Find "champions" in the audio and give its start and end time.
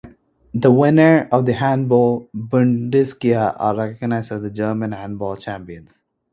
5.37-6.01